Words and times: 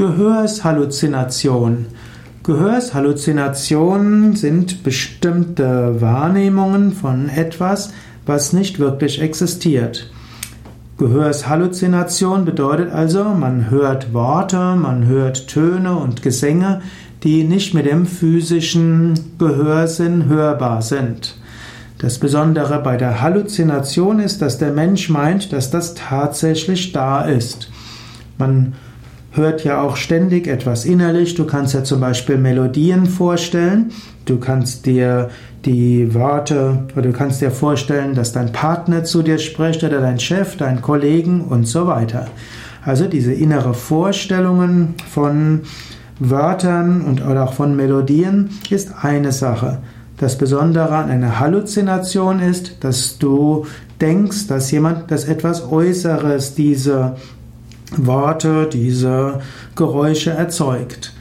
Gehörshalluzinationen. 0.00 1.88
Gehörshalluzinationen 2.42 4.34
sind 4.34 4.82
bestimmte 4.82 6.00
Wahrnehmungen 6.00 6.92
von 6.92 7.28
etwas, 7.28 7.92
was 8.24 8.54
nicht 8.54 8.78
wirklich 8.78 9.20
existiert. 9.20 10.10
Gehörshalluzination 10.96 12.46
bedeutet 12.46 12.90
also, 12.90 13.24
man 13.24 13.68
hört 13.68 14.14
Worte, 14.14 14.74
man 14.74 15.04
hört 15.04 15.48
Töne 15.48 15.94
und 15.94 16.22
Gesänge, 16.22 16.80
die 17.22 17.44
nicht 17.44 17.74
mit 17.74 17.84
dem 17.84 18.06
physischen 18.06 19.36
Gehörsinn 19.38 20.24
hörbar 20.30 20.80
sind. 20.80 21.36
Das 21.98 22.18
Besondere 22.18 22.82
bei 22.82 22.96
der 22.96 23.20
Halluzination 23.20 24.18
ist, 24.18 24.40
dass 24.40 24.56
der 24.56 24.72
Mensch 24.72 25.10
meint, 25.10 25.52
dass 25.52 25.70
das 25.70 25.92
tatsächlich 25.92 26.92
da 26.92 27.20
ist. 27.20 27.70
Man 28.38 28.72
hört 29.32 29.64
ja 29.64 29.80
auch 29.80 29.96
ständig 29.96 30.46
etwas 30.46 30.84
innerlich. 30.84 31.34
Du 31.34 31.44
kannst 31.44 31.74
ja 31.74 31.84
zum 31.84 32.00
Beispiel 32.00 32.36
Melodien 32.36 33.06
vorstellen. 33.06 33.92
Du 34.24 34.38
kannst 34.38 34.86
dir 34.86 35.30
die 35.64 36.14
Worte 36.14 36.84
oder 36.92 37.02
du 37.02 37.12
kannst 37.12 37.40
dir 37.40 37.50
vorstellen, 37.50 38.14
dass 38.14 38.32
dein 38.32 38.52
Partner 38.52 39.04
zu 39.04 39.22
dir 39.22 39.38
spricht 39.38 39.84
oder 39.84 40.00
dein 40.00 40.18
Chef, 40.18 40.56
dein 40.56 40.80
Kollegen 40.80 41.42
und 41.42 41.66
so 41.66 41.86
weiter. 41.86 42.26
Also 42.84 43.06
diese 43.06 43.32
innere 43.32 43.74
Vorstellungen 43.74 44.94
von 45.10 45.62
Wörtern 46.18 47.02
und 47.02 47.24
oder 47.26 47.44
auch 47.44 47.54
von 47.54 47.76
Melodien 47.76 48.50
ist 48.70 48.92
eine 49.02 49.32
Sache. 49.32 49.78
Das 50.16 50.36
Besondere 50.36 50.96
an 50.96 51.10
einer 51.10 51.40
Halluzination 51.40 52.40
ist, 52.40 52.84
dass 52.84 53.18
du 53.18 53.66
denkst, 54.00 54.48
dass 54.48 54.70
jemand, 54.70 55.10
dass 55.10 55.24
etwas 55.24 55.70
Äußeres 55.70 56.54
diese 56.54 57.16
Worte, 57.96 58.68
diese 58.72 59.40
Geräusche 59.74 60.30
erzeugt. 60.30 61.14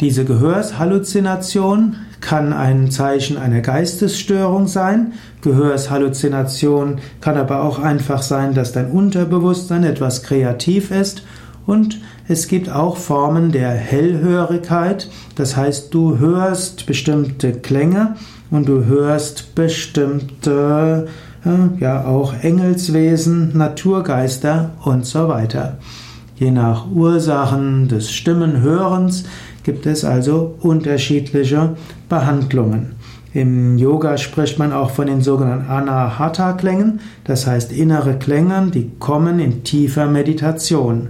Diese 0.00 0.24
Gehörshalluzination 0.24 1.96
kann 2.20 2.52
ein 2.52 2.90
Zeichen 2.90 3.36
einer 3.36 3.60
Geistesstörung 3.60 4.66
sein. 4.66 5.12
Gehörshalluzination 5.42 6.98
kann 7.20 7.36
aber 7.36 7.62
auch 7.62 7.78
einfach 7.78 8.22
sein, 8.22 8.54
dass 8.54 8.72
dein 8.72 8.90
Unterbewusstsein 8.90 9.84
etwas 9.84 10.22
kreativ 10.22 10.90
ist. 10.90 11.22
Und 11.66 12.00
es 12.26 12.48
gibt 12.48 12.70
auch 12.70 12.96
Formen 12.96 13.52
der 13.52 13.70
Hellhörigkeit. 13.70 15.08
Das 15.36 15.56
heißt, 15.56 15.92
du 15.94 16.18
hörst 16.18 16.86
bestimmte 16.86 17.52
Klänge 17.52 18.16
und 18.50 18.68
du 18.68 18.84
hörst 18.84 19.54
bestimmte 19.54 21.06
ja 21.80 22.04
auch 22.04 22.34
Engelswesen, 22.42 23.56
Naturgeister 23.56 24.70
und 24.84 25.06
so 25.06 25.28
weiter. 25.28 25.78
Je 26.36 26.50
nach 26.50 26.90
Ursachen 26.90 27.88
des 27.88 28.10
Stimmenhörens 28.10 29.24
gibt 29.64 29.86
es 29.86 30.04
also 30.04 30.56
unterschiedliche 30.60 31.76
Behandlungen. 32.08 32.96
Im 33.34 33.78
Yoga 33.78 34.18
spricht 34.18 34.58
man 34.58 34.72
auch 34.72 34.90
von 34.90 35.06
den 35.06 35.22
sogenannten 35.22 35.70
Anahata-Klängen, 35.70 37.00
das 37.24 37.46
heißt 37.46 37.72
innere 37.72 38.18
Klänge, 38.18 38.70
die 38.72 38.90
kommen 38.98 39.38
in 39.38 39.64
tiefer 39.64 40.06
Meditation. 40.06 41.08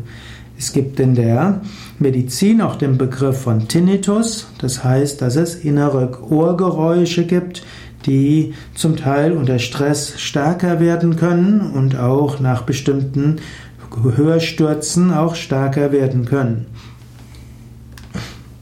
Es 0.56 0.72
gibt 0.72 1.00
in 1.00 1.16
der 1.16 1.62
Medizin 1.98 2.60
auch 2.60 2.76
den 2.76 2.96
Begriff 2.96 3.40
von 3.40 3.66
Tinnitus, 3.66 4.46
das 4.58 4.84
heißt, 4.84 5.20
dass 5.20 5.34
es 5.34 5.56
innere 5.56 6.22
Ohrgeräusche 6.30 7.24
gibt, 7.26 7.64
die 8.06 8.54
zum 8.74 8.96
Teil 8.96 9.32
unter 9.32 9.58
Stress 9.58 10.20
stärker 10.20 10.80
werden 10.80 11.16
können 11.16 11.60
und 11.60 11.96
auch 11.96 12.40
nach 12.40 12.62
bestimmten 12.62 13.36
Hörstürzen 14.16 15.12
auch 15.12 15.34
stärker 15.34 15.92
werden 15.92 16.24
können. 16.24 16.66